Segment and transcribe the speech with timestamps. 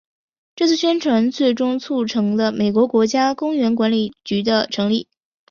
[0.55, 5.07] 这次宣传最终促成了美国国家公园管理局的成立。